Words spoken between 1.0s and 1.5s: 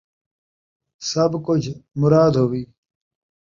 سبھ